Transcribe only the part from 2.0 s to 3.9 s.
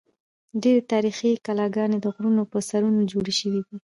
د غرونو پر سرونو جوړې شوې دي.